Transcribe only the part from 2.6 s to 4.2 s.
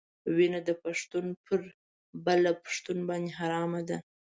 پښتون باندې حرامه ده.